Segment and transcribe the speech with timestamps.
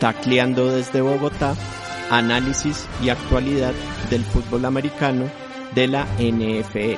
[0.00, 1.54] Tacleando desde Bogotá.
[2.08, 3.74] Análisis y actualidad
[4.08, 5.30] del fútbol americano
[5.74, 6.96] de la NFL.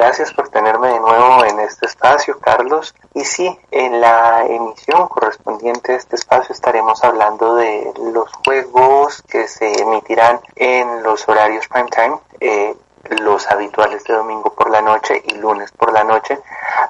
[0.00, 2.94] gracias por tenerme de nuevo en este espacio, Carlos.
[3.12, 9.46] Y sí, en la emisión correspondiente a este espacio estaremos hablando de los juegos que
[9.46, 12.18] se emitirán en los horarios prime time.
[12.40, 12.74] Eh,
[13.20, 16.38] los habituales de domingo por la noche y lunes por la noche,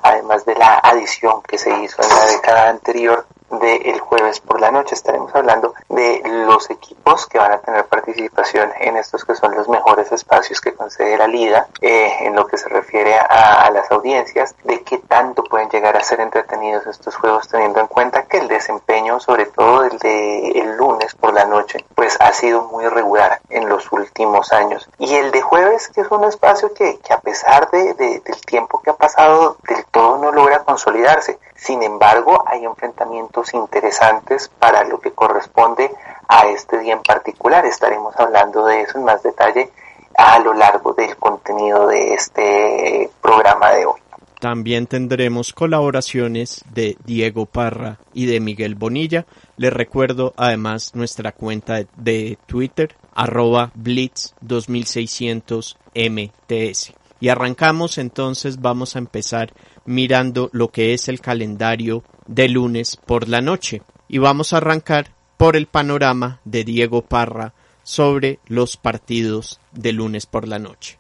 [0.03, 4.71] además de la adición que se hizo en la década anterior del jueves por la
[4.71, 4.95] noche.
[4.95, 9.69] Estaremos hablando de los equipos que van a tener participación en estos que son los
[9.69, 13.91] mejores espacios que concede la liga eh, en lo que se refiere a, a, las
[13.91, 18.39] audiencias, de qué tanto pueden llegar a ser entretenidos estos juegos teniendo en cuenta que
[18.39, 22.87] el desempeño, sobre todo el de el lunes por la noche, pues ha sido muy
[22.89, 24.89] regular en los últimos años.
[24.99, 28.41] Y el de jueves, que es un espacio que, que a pesar de, de, del
[28.47, 31.39] tiempo que ha pasado, del todo no logra consolidarse.
[31.55, 35.91] Sin embargo, hay enfrentamientos interesantes para lo que corresponde
[36.29, 37.65] a este día en particular.
[37.67, 39.71] Estaremos hablando de eso en más detalle
[40.17, 44.01] a lo largo del contenido de este programa de hoy.
[44.41, 49.27] También tendremos colaboraciones de Diego Parra y de Miguel Bonilla.
[49.59, 56.95] Les recuerdo además nuestra cuenta de Twitter, arroba blitz 2600 mts.
[57.21, 59.53] Y arrancamos entonces, vamos a empezar
[59.85, 63.83] mirando lo que es el calendario de lunes por la noche.
[64.09, 67.53] Y vamos a arrancar por el panorama de Diego Parra
[67.83, 71.00] sobre los partidos de lunes por la noche.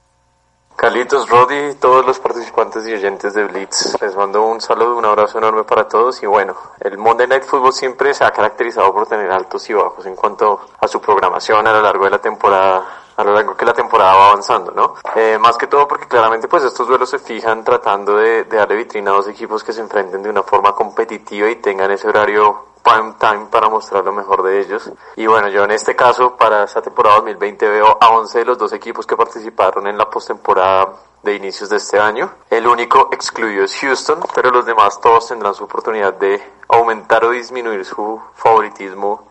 [0.80, 5.36] Carlitos, Rodi, todos los participantes y oyentes de Blitz, les mando un saludo, un abrazo
[5.36, 9.30] enorme para todos y bueno, el Monday Night Football siempre se ha caracterizado por tener
[9.30, 12.82] altos y bajos en cuanto a su programación a lo largo de la temporada
[13.14, 14.94] a lo largo que la temporada va avanzando, ¿no?
[15.14, 18.76] Eh, más que todo porque claramente pues estos duelos se fijan tratando de, de darle
[18.76, 22.69] vitrina a dos equipos que se enfrenten de una forma competitiva y tengan ese horario
[22.82, 24.90] prime time para mostrar lo mejor de ellos.
[25.16, 28.58] Y bueno, yo en este caso para esta temporada 2020 veo a 11 de los
[28.58, 32.30] dos equipos que participaron en la postemporada de inicios de este año.
[32.48, 37.30] El único excluido es Houston, pero los demás todos tendrán su oportunidad de aumentar o
[37.30, 39.29] disminuir su favoritismo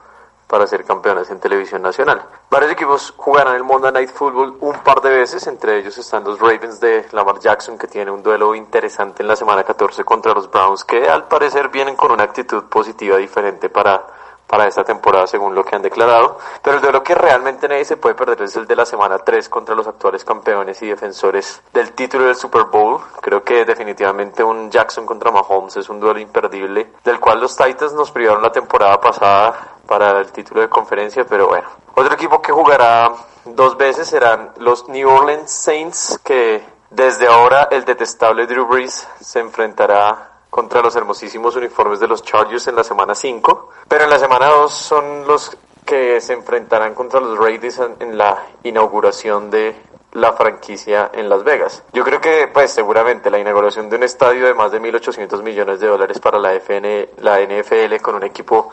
[0.49, 2.25] para ser campeones en televisión nacional.
[2.49, 6.39] Varios equipos jugarán el Monday Night Football un par de veces, entre ellos están los
[6.39, 10.49] Ravens de Lamar Jackson que tiene un duelo interesante en la semana 14 contra los
[10.49, 14.18] Browns que al parecer vienen con una actitud positiva diferente para
[14.49, 17.97] para esta temporada según lo que han declarado, pero el duelo que realmente nadie se
[17.97, 21.91] puede perder es el de la semana 3 contra los actuales campeones y defensores del
[21.91, 22.99] título del Super Bowl.
[23.21, 27.93] Creo que definitivamente un Jackson contra Mahomes es un duelo imperdible, del cual los Titans
[27.93, 31.67] nos privaron la temporada pasada para el título de conferencia, pero bueno.
[31.93, 33.11] Otro equipo que jugará
[33.45, 39.39] dos veces serán los New Orleans Saints, que desde ahora el detestable Drew Brees se
[39.39, 44.19] enfrentará contra los hermosísimos uniformes de los Chargers en la semana 5, pero en la
[44.19, 49.75] semana 2 son los que se enfrentarán contra los Raiders en la inauguración de
[50.13, 51.83] la franquicia en Las Vegas.
[51.93, 55.79] Yo creo que, pues, seguramente la inauguración de un estadio de más de 1.800 millones
[55.79, 58.71] de dólares para la, FN, la NFL con un equipo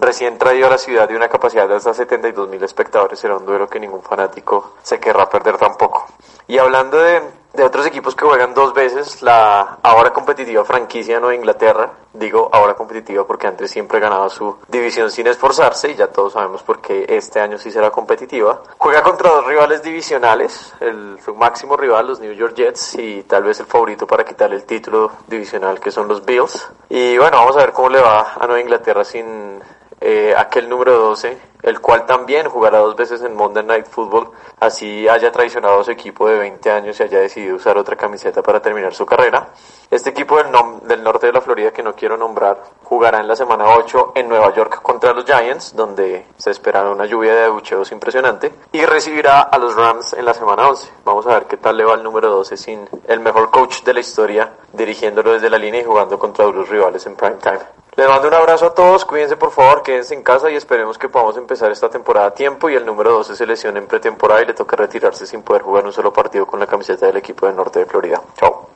[0.00, 3.44] recién traído a la ciudad de una capacidad de hasta 72 mil espectadores será un
[3.44, 6.06] duelo que ningún fanático se querrá perder tampoco.
[6.46, 7.20] Y hablando de,
[7.54, 12.74] de, otros equipos que juegan dos veces, la ahora competitiva franquicia Nueva Inglaterra, digo ahora
[12.74, 17.06] competitiva porque antes siempre ganaba su división sin esforzarse y ya todos sabemos por qué
[17.08, 22.20] este año sí será competitiva, juega contra dos rivales divisionales, el su máximo rival los
[22.20, 26.08] New York Jets y tal vez el favorito para quitar el título divisional que son
[26.08, 26.68] los Bills.
[26.88, 29.60] Y bueno, vamos a ver cómo le va a Nueva Inglaterra sin
[30.00, 34.30] eh, aquel número 12 el cual también jugará dos veces en Monday Night Football,
[34.60, 38.42] así haya traicionado a su equipo de 20 años y haya decidido usar otra camiseta
[38.42, 39.48] para terminar su carrera.
[39.90, 43.64] Este equipo del, norte de la Florida, que no quiero nombrar, jugará en la semana
[43.68, 48.52] 8 en Nueva York contra los Giants, donde se esperará una lluvia de abucheos impresionante,
[48.72, 50.90] y recibirá a los Rams en la semana 11.
[51.04, 53.94] Vamos a ver qué tal le va el número 12 sin el mejor coach de
[53.94, 57.60] la historia dirigiéndolo desde la línea y jugando contra duros rivales en prime time.
[57.98, 61.08] Les mando un abrazo a todos, cuídense por favor, quédense en casa y esperemos que
[61.08, 64.46] podamos empezar esta temporada a tiempo y el número 12 se lesiona en pretemporada y
[64.46, 67.56] le toca retirarse sin poder jugar un solo partido con la camiseta del equipo del
[67.56, 68.22] norte de Florida.
[68.38, 68.70] Chao.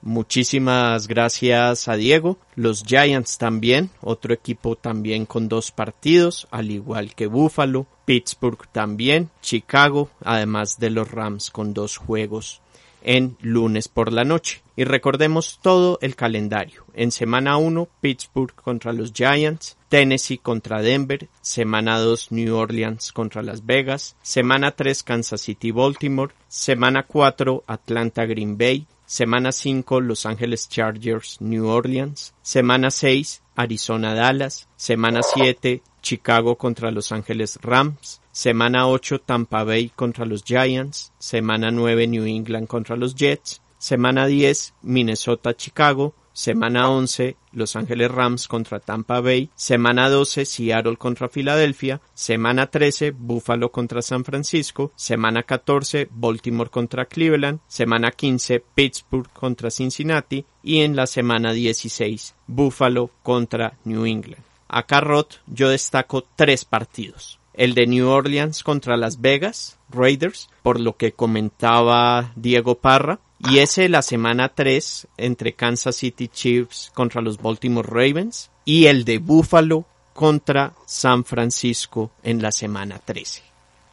[0.00, 2.36] Muchísimas gracias a Diego.
[2.56, 9.30] Los Giants también, otro equipo también con dos partidos, al igual que Buffalo, Pittsburgh también,
[9.40, 12.61] Chicago, además de los Rams con dos juegos
[13.04, 14.62] en lunes por la noche.
[14.76, 16.84] Y recordemos todo el calendario.
[16.94, 23.42] En semana 1, Pittsburgh contra los Giants, Tennessee contra Denver, semana 2, New Orleans contra
[23.42, 30.24] Las Vegas, semana 3, Kansas City Baltimore, semana 4, Atlanta Green Bay, semana 5, Los
[30.24, 38.22] Angeles Chargers New Orleans, semana 6, Arizona Dallas, semana 7, Chicago contra Los Angeles Rams,
[38.32, 41.12] Semana 8 Tampa Bay contra los Giants.
[41.18, 43.60] Semana 9 New England contra los Jets.
[43.76, 46.14] Semana 10 Minnesota Chicago.
[46.32, 49.50] Semana 11 Los Ángeles Rams contra Tampa Bay.
[49.54, 52.00] Semana 12 Seattle contra Filadelfia.
[52.14, 54.92] Semana 13 Buffalo contra San Francisco.
[54.96, 57.60] Semana 14 Baltimore contra Cleveland.
[57.66, 60.42] Semana 15 Pittsburgh contra Cincinnati.
[60.62, 64.51] Y en la semana 16 Buffalo contra New England.
[64.72, 70.80] Acá Roth yo destaco tres partidos el de New Orleans contra Las Vegas Raiders, por
[70.80, 77.20] lo que comentaba Diego Parra, y ese la semana 3 entre Kansas City Chiefs contra
[77.20, 79.84] los Baltimore Ravens, y el de Buffalo
[80.14, 83.42] contra San Francisco en la semana 13.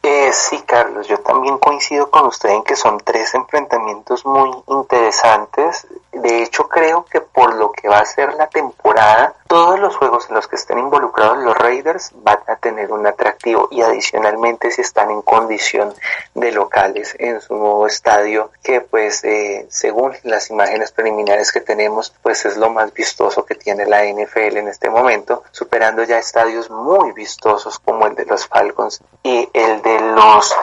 [0.02, 5.86] Eh, sí, Carlos, yo también coincido con usted en que son tres enfrentamientos muy interesantes.
[6.20, 10.26] De hecho, creo que por lo que va a ser la temporada, todos los juegos
[10.28, 14.82] en los que estén involucrados los Raiders van a tener un atractivo y adicionalmente si
[14.82, 15.94] están en condición
[16.34, 22.12] de locales en su nuevo estadio, que pues eh, según las imágenes preliminares que tenemos,
[22.22, 26.70] pues es lo más vistoso que tiene la NFL en este momento, superando ya estadios
[26.70, 30.54] muy vistosos como el de los Falcons y el de los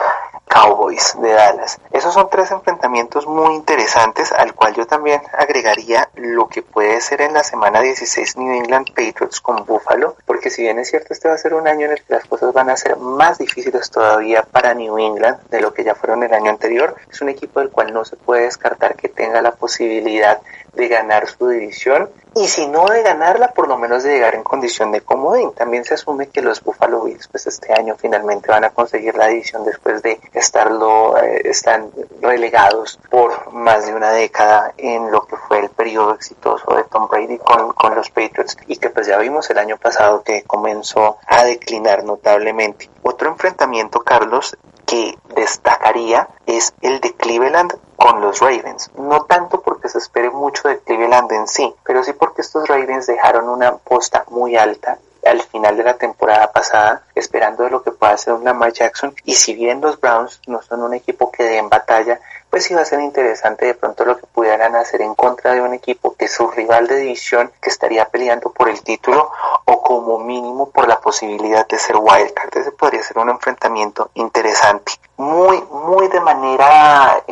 [0.58, 1.78] Cowboys de Dallas.
[1.92, 7.20] Esos son tres enfrentamientos muy interesantes al cual yo también agregaría lo que puede ser
[7.20, 11.28] en la semana 16 New England Patriots con Buffalo, porque si bien es cierto este
[11.28, 13.88] va a ser un año en el que las cosas van a ser más difíciles
[13.88, 17.60] todavía para New England de lo que ya fueron el año anterior, es un equipo
[17.60, 20.40] del cual no se puede descartar que tenga la posibilidad
[20.74, 24.44] de ganar su división y si no de ganarla, por lo menos de llegar en
[24.44, 25.52] condición de comodín.
[25.52, 29.26] También se asume que los Buffalo Bills pues este año finalmente van a conseguir la
[29.26, 35.36] división después de estarlo eh, están relegados por más de una década en lo que
[35.36, 39.18] fue el periodo exitoso de Tom Brady con, con los Patriots y que pues ya
[39.18, 42.88] vimos el año pasado que comenzó a declinar notablemente.
[43.02, 44.56] Otro enfrentamiento, Carlos,
[44.86, 48.90] que destacaría es el de Cleveland con los Ravens.
[48.96, 49.57] No tanto
[49.88, 54.24] se espere mucho de Cleveland en sí, pero sí porque estos Ravens dejaron una posta
[54.28, 58.44] muy alta al final de la temporada pasada, esperando de lo que pueda hacer un
[58.44, 59.14] Lamar Jackson.
[59.24, 62.20] Y si bien los Browns no son un equipo que dé en batalla,
[62.50, 65.74] pues iba a ser interesante de pronto lo que pudieran hacer en contra de un
[65.74, 69.30] equipo que es su rival de división, que estaría peleando por el título
[69.66, 72.56] o como mínimo por la posibilidad de ser wildcard.
[72.56, 74.92] Ese podría ser un enfrentamiento interesante.
[75.18, 77.22] Muy, muy de manera,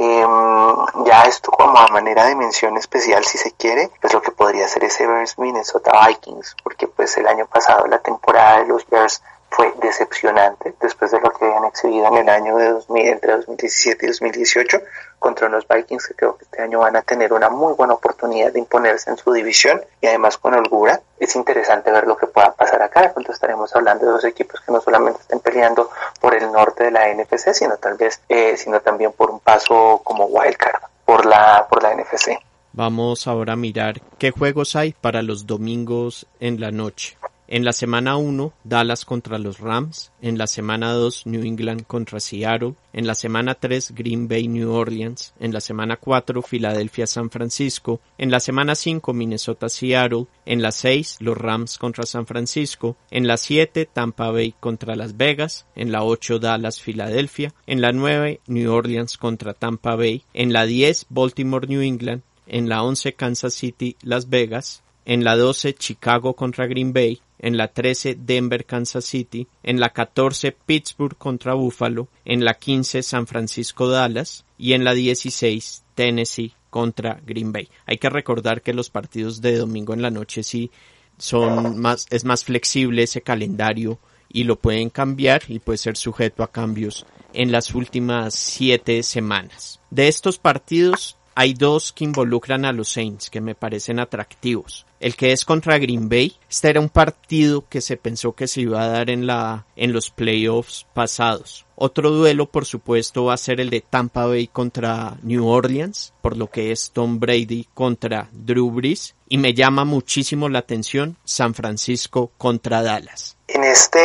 [1.25, 4.85] esto como a manera de mención especial si se quiere, pues lo que podría ser
[4.85, 9.73] ese Bears Minnesota Vikings, porque pues el año pasado la temporada de los Bears fue
[9.81, 14.09] decepcionante después de lo que habían exhibido en el año de 2000, entre 2017 y
[14.09, 14.83] 2018
[15.19, 18.53] contra unos Vikings que creo que este año van a tener una muy buena oportunidad
[18.53, 21.01] de imponerse en su división y además con holgura.
[21.19, 23.01] Es interesante ver lo que pueda pasar acá.
[23.03, 26.85] De pronto estaremos hablando de dos equipos que no solamente estén peleando por el norte
[26.85, 31.25] de la NFC, sino tal vez, eh, sino también por un paso como wildcard por
[31.25, 32.39] la, NFC.
[32.73, 37.17] Vamos ahora a mirar qué juegos hay para los domingos en la noche.
[37.49, 40.11] En la semana 1, Dallas contra los Rams.
[40.21, 42.75] En la semana 2, New England contra Seattle.
[42.93, 45.33] En la semana 3, Green Bay, New Orleans.
[45.39, 48.01] En la semana 4, Filadelfia, San Francisco.
[48.19, 50.27] En la semana 5, Minnesota, Seattle.
[50.45, 52.97] En la 6, los Rams contra San Francisco.
[53.13, 55.67] En la 7, Tampa Bay contra Las Vegas.
[55.77, 57.55] En la 8, Dallas, Filadelfia.
[57.69, 60.25] En la 9, New Orleans contra Tampa Bay.
[60.35, 62.23] En la 10, Baltimore, New England.
[62.49, 67.21] En la 11, Kansas City, Las Vegas En la 12, Chicago contra Green Bay.
[67.39, 69.47] En la 13, Denver, Kansas City.
[69.63, 72.09] En la 14, Pittsburgh contra Buffalo.
[72.25, 74.45] En la 15, San Francisco, Dallas.
[74.59, 77.69] Y en la 16, Tennessee contra Green Bay.
[77.87, 80.71] Hay que recordar que los partidos de domingo en la noche sí
[81.19, 83.99] son más, es más flexible ese calendario
[84.29, 89.81] y lo pueden cambiar y puede ser sujeto a cambios en las últimas siete semanas.
[89.91, 94.87] De estos partidos hay dos que involucran a los Saints que me parecen atractivos.
[95.01, 96.35] El que es contra Green Bay.
[96.49, 99.93] Este era un partido que se pensó que se iba a dar en la, en
[99.93, 101.67] los playoffs pasados.
[101.75, 106.39] Otro duelo, por supuesto, va a ser el de Tampa Bay contra New Orleans, por
[106.39, 109.15] lo que es Tom Brady contra Drew Brees.
[109.29, 113.37] Y me llama muchísimo la atención San Francisco contra Dallas.
[113.49, 113.99] En este,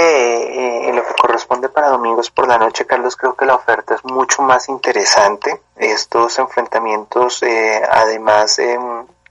[1.12, 4.70] lo corresponde para domingos por la noche, Carlos, creo que la oferta es mucho más
[4.70, 5.62] interesante.
[5.76, 8.80] Estos enfrentamientos, eh, además, eh,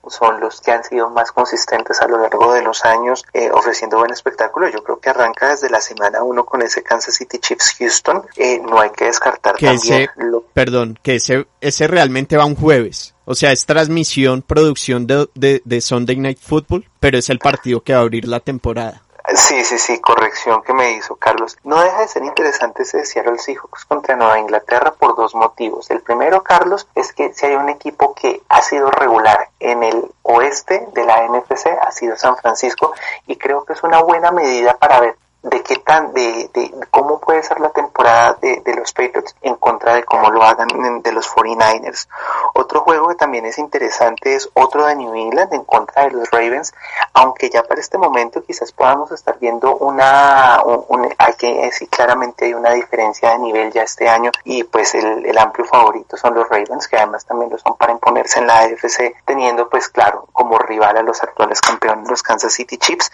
[0.08, 3.98] son los que han sido más consistentes a lo largo de los años eh, ofreciendo
[3.98, 4.68] buen espectáculo.
[4.68, 8.22] Yo creo que arranca desde la semana 1 con ese Kansas City Chiefs Houston.
[8.36, 10.10] Eh, no hay que descartar que también ese,
[10.52, 13.14] Perdón, que ese, ese realmente va un jueves.
[13.24, 17.82] O sea, es transmisión, producción de, de, de Sunday Night Football, pero es el partido
[17.82, 19.02] que va a abrir la temporada.
[19.32, 21.56] Sí, sí, sí, corrección que me hizo Carlos.
[21.62, 25.88] No deja de ser interesante ese Seattle Seahawks contra Nueva Inglaterra por dos motivos.
[25.90, 30.10] El primero, Carlos, es que si hay un equipo que ha sido regular en el
[30.22, 32.92] oeste de la NFC, ha sido San Francisco,
[33.26, 37.18] y creo que es una buena medida para ver de qué tan, de, de, cómo
[37.18, 41.12] puede ser la temporada de, de, los Patriots en contra de cómo lo hagan de
[41.12, 42.08] los 49ers.
[42.54, 46.30] Otro juego que también es interesante es otro de New England en contra de los
[46.30, 46.74] Ravens,
[47.14, 51.88] aunque ya para este momento quizás podamos estar viendo una, un, un, hay que decir
[51.88, 56.16] claramente hay una diferencia de nivel ya este año y pues el, el amplio favorito
[56.16, 59.88] son los Ravens, que además también lo son para imponerse en la AFC, teniendo pues
[59.88, 63.10] claro como rival a los actuales campeones, los Kansas City Chiefs.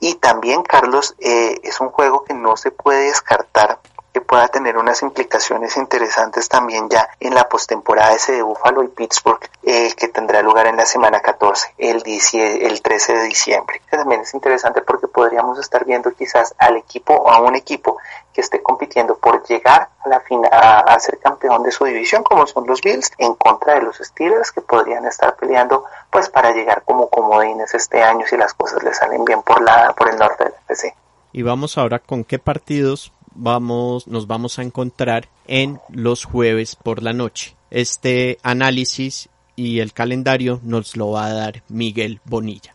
[0.00, 3.78] Y también, Carlos, eh, es un juego que no se puede descartar
[4.12, 8.88] que pueda tener unas implicaciones interesantes también ya en la postemporada ese de Buffalo y
[8.88, 13.82] Pittsburgh eh, que tendrá lugar en la semana 14, el, el 13 de diciembre.
[13.90, 17.98] Que también es interesante porque podríamos estar viendo quizás al equipo o a un equipo
[18.32, 22.46] que esté compitiendo por llegar a la final, a, ser campeón de su división como
[22.46, 26.82] son los Bills en contra de los Steelers que podrían estar peleando pues para llegar
[26.84, 30.44] como comodines este año si las cosas le salen bien por la por el norte
[30.44, 30.94] del FC.
[31.38, 37.00] Y vamos ahora con qué partidos vamos, nos vamos a encontrar en los jueves por
[37.00, 37.56] la noche.
[37.70, 42.74] Este análisis y el calendario nos lo va a dar Miguel Bonilla.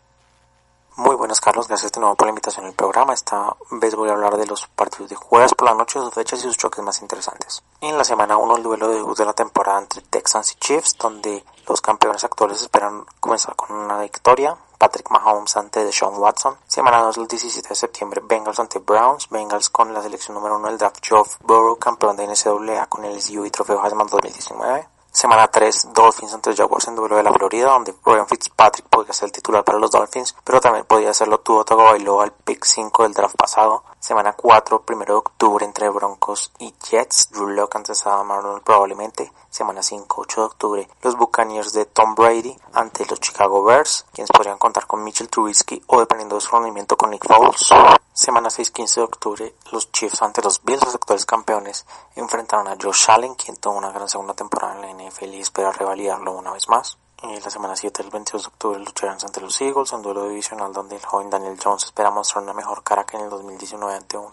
[0.96, 3.12] Muy buenas Carlos, gracias de nuevo por la invitación al programa.
[3.12, 6.38] Esta vez voy a hablar de los partidos de jueves por la noche, sus fechas
[6.38, 7.62] y sus choques más interesantes.
[7.82, 11.82] En la semana 1 el duelo de la temporada entre Texans y Chiefs, donde los
[11.82, 14.56] campeones actuales esperan comenzar con una victoria.
[14.84, 16.58] Patrick Mahomes ante Deshaun Watson.
[16.66, 19.30] Semana 2 el 17 de septiembre Bengals ante Browns.
[19.30, 23.18] Bengals con la selección número 1 del draft Joe Burrow, campeón de NCAA con el
[23.18, 24.86] SU y trofeo Heisman 2019.
[25.10, 29.28] Semana 3, Dolphins ante Jaguars en duelo de la Florida, donde Ryan Fitzpatrick podría ser
[29.28, 33.14] el titular para los Dolphins, pero también podría hacerlo Tua Tagovailoa al pick 5 del
[33.14, 33.84] draft pasado.
[34.04, 39.32] Semana 4, 1 de octubre entre Broncos y Jets, Drew Lock ante Sam Arnold probablemente.
[39.48, 44.30] Semana 5, 8 de octubre, los Buccaneers de Tom Brady ante los Chicago Bears, quienes
[44.30, 47.70] podrían contar con Mitchell Trubisky o dependiendo de su rendimiento con Nick Foles.
[48.12, 52.76] Semana 6, 15 de octubre, los Chiefs ante los Bills, los actuales campeones, enfrentaron a
[52.78, 56.52] Josh Allen, quien tuvo una gran segunda temporada en la NFL y espera revalidarlo una
[56.52, 56.98] vez más.
[57.26, 60.74] Y la semana 7, el 22 de octubre, Giants ante los Eagles, un duelo divisional
[60.74, 64.18] donde el joven Daniel Jones espera mostrar una mejor cara que en el 2019 ante
[64.18, 64.30] un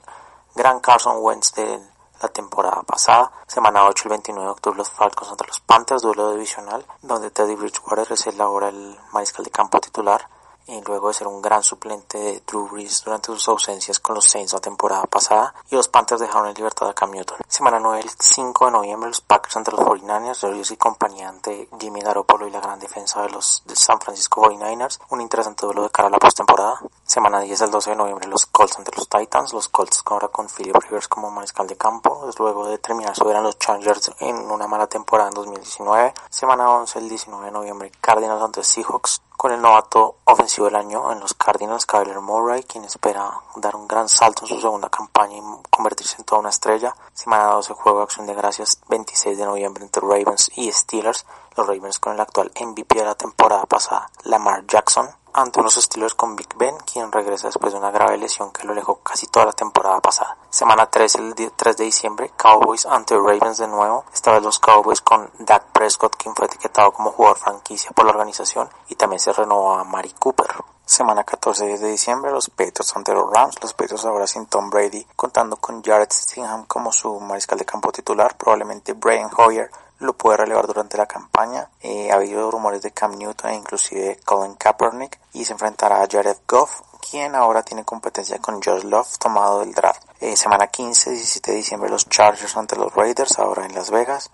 [0.55, 1.79] gran Carson Wentz de
[2.21, 3.31] la temporada pasada.
[3.48, 7.55] Semana 8, el 29 de octubre, los Falcons ante los Panthers, duelo divisional, donde Teddy
[7.55, 10.27] Bridgewater es el ahora el mariscal de campo titular
[10.72, 14.25] y luego de ser un gran suplente de Drew Brees durante sus ausencias con los
[14.25, 17.38] Saints la temporada pasada y los Panthers dejaron en libertad a Cam Newton.
[17.48, 21.68] Semana 9, el 5 de noviembre, los Packers ante los 49ers, Rodgers y compañía ante
[21.80, 25.90] Jimmy Garoppolo y la gran defensa de los San Francisco 49ers, un interesante duelo de
[25.90, 26.80] cara a la postemporada.
[27.04, 30.48] Semana 10 al 12 de noviembre, los Colts ante los Titans, los Colts ahora con
[30.48, 34.88] Philip Rivers como mariscal de campo, luego de terminar sobre los Chargers en una mala
[34.88, 36.13] temporada en 2019.
[36.30, 41.12] Semana 11, el 19 de noviembre, Cardinals ante Seahawks, con el novato ofensivo del año
[41.12, 45.36] en los Cardinals, Kyler Murray, quien espera dar un gran salto en su segunda campaña
[45.38, 46.95] y convertirse en toda una estrella.
[47.12, 51.25] Semana 12, juego de acción de gracias, 26 de noviembre entre Ravens y Steelers.
[51.57, 56.13] Los Ravens con el actual MVP de la temporada pasada, Lamar Jackson, ante unos Steelers
[56.13, 59.45] con Big Ben, quien regresa después de una grave lesión que lo alejó casi toda
[59.47, 60.38] la temporada pasada.
[60.50, 65.01] Semana 3, el 3 de diciembre, Cowboys ante Ravens de nuevo, esta vez los Cowboys
[65.01, 69.33] con Dak Prescott, quien fue etiquetado como jugador franquicia por la organización, y también se
[69.33, 70.47] renovó a Mari Cooper.
[70.91, 73.55] Semana 14 de diciembre, los Patriots ante los Rams.
[73.61, 77.93] Los Patriots ahora sin Tom Brady, contando con Jared Stingham como su mariscal de campo
[77.93, 78.35] titular.
[78.35, 79.71] Probablemente Brian Hoyer
[80.01, 81.70] lo puede relevar durante la campaña.
[81.81, 86.08] Eh, ha habido rumores de Cam Newton e inclusive Colin Kaepernick y se enfrentará a
[86.10, 86.81] Jared Goff
[87.12, 90.03] quien ahora tiene competencia con Josh Love tomado del draft.
[90.22, 94.31] Eh, semana 15, 17 de diciembre los Chargers ante los Raiders, ahora en Las Vegas.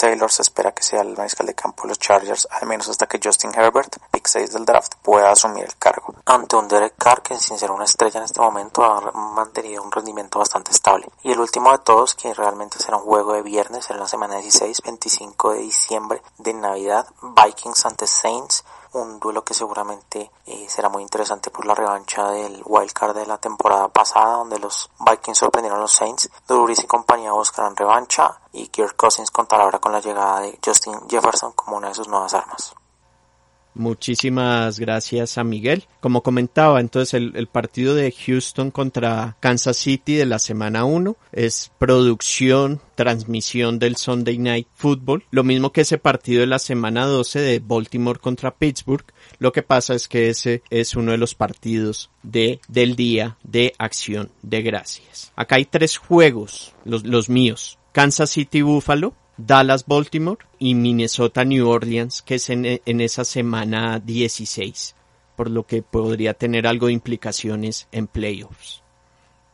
[0.00, 3.06] Taylor se espera que sea el mariscal de campo de los Chargers, al menos hasta
[3.06, 6.14] que Justin Herbert, pick 6 del draft, pueda asumir el cargo.
[6.24, 9.92] Ante un Derek Carr que sin ser una estrella en este momento ha mantenido un
[9.92, 11.06] rendimiento bastante estable.
[11.22, 14.36] Y el último de todos, que realmente será un juego de viernes en la semana
[14.36, 20.88] 16, 25 de diciembre de Navidad, Vikings ante Saints un duelo que seguramente eh, será
[20.88, 25.78] muy interesante por la revancha del wildcard de la temporada pasada donde los Vikings sorprendieron
[25.78, 26.30] a los Saints.
[26.48, 31.08] Drew y compañía buscarán revancha y Kirk Cousins contará ahora con la llegada de Justin
[31.08, 32.74] Jefferson como una de sus nuevas armas.
[33.74, 35.84] Muchísimas gracias a Miguel.
[36.00, 41.70] Como comentaba, entonces el, partido de Houston contra Kansas City de la semana 1 es
[41.78, 45.24] producción, transmisión del Sunday Night Football.
[45.30, 49.04] Lo mismo que ese partido de la semana 12 de Baltimore contra Pittsburgh.
[49.38, 53.72] Lo que pasa es que ese es uno de los partidos de, del día de
[53.78, 55.32] acción de gracias.
[55.36, 57.78] Acá hay tres juegos, los, los míos.
[57.92, 59.14] Kansas City Buffalo,
[59.46, 64.94] Dallas Baltimore y Minnesota New Orleans, que es en, esa semana 16,
[65.36, 68.82] por lo que podría tener algo de implicaciones en playoffs.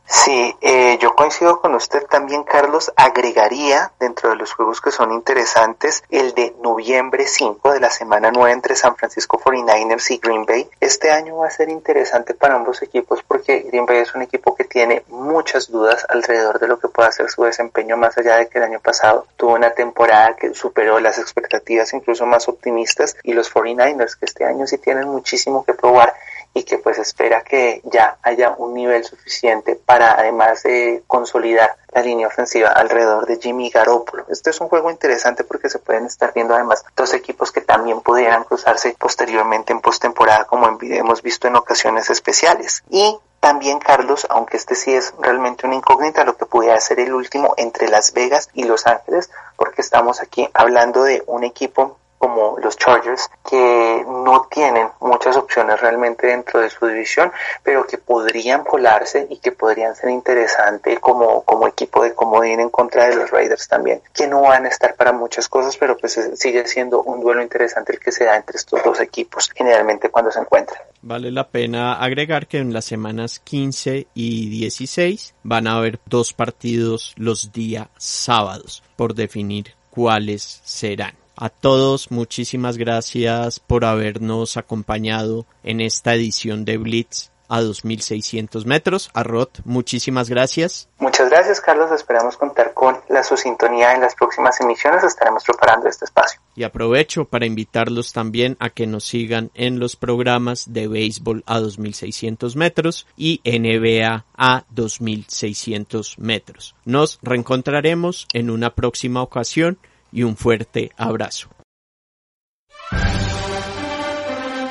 [0.09, 2.93] Sí, eh, yo coincido con usted también, Carlos.
[2.95, 8.31] Agregaría dentro de los juegos que son interesantes el de noviembre 5 de la semana
[8.31, 10.69] 9 entre San Francisco 49ers y Green Bay.
[10.79, 14.55] Este año va a ser interesante para ambos equipos porque Green Bay es un equipo
[14.55, 18.47] que tiene muchas dudas alrededor de lo que pueda ser su desempeño más allá de
[18.47, 23.33] que el año pasado tuvo una temporada que superó las expectativas incluso más optimistas y
[23.33, 26.13] los 49ers que este año sí tienen muchísimo que probar
[26.53, 32.01] y que pues espera que ya haya un nivel suficiente para además de consolidar la
[32.01, 34.25] línea ofensiva alrededor de Jimmy Garoppolo.
[34.29, 38.01] Este es un juego interesante porque se pueden estar viendo además dos equipos que también
[38.01, 42.83] pudieran cruzarse posteriormente en postemporada como hemos visto en ocasiones especiales.
[42.89, 47.13] Y también Carlos, aunque este sí es realmente una incógnita, lo que pudiera ser el
[47.13, 52.57] último entre Las Vegas y Los Ángeles, porque estamos aquí hablando de un equipo como
[52.59, 57.31] los Chargers, que no tienen muchas opciones realmente dentro de su división,
[57.63, 62.69] pero que podrían colarse y que podrían ser interesantes como, como equipo de comodín en
[62.69, 66.19] contra de los Raiders también, que no van a estar para muchas cosas, pero pues
[66.35, 70.31] sigue siendo un duelo interesante el que se da entre estos dos equipos, generalmente cuando
[70.31, 70.81] se encuentran.
[71.01, 76.33] Vale la pena agregar que en las semanas 15 y 16 van a haber dos
[76.33, 81.15] partidos los días sábados por definir cuáles serán.
[81.39, 89.11] A todos, muchísimas gracias por habernos acompañado en esta edición de Blitz a 2600 metros.
[89.13, 90.89] A Rod, muchísimas gracias.
[90.97, 91.91] Muchas gracias, Carlos.
[91.91, 95.03] Esperamos contar con la su sintonía en las próximas emisiones.
[95.03, 96.41] Estaremos preparando este espacio.
[96.55, 101.59] Y aprovecho para invitarlos también a que nos sigan en los programas de béisbol a
[101.59, 106.75] 2600 metros y NBA a 2600 metros.
[106.83, 109.77] Nos reencontraremos en una próxima ocasión
[110.11, 111.47] y un fuerte abrazo.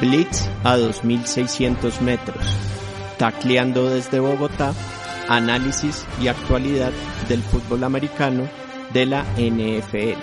[0.01, 2.45] Blitz a 2600 metros.
[3.19, 4.75] Tacleando desde Bogotá,
[5.29, 6.93] análisis y actualidad
[7.29, 8.47] del fútbol americano
[8.93, 10.21] de la NFL.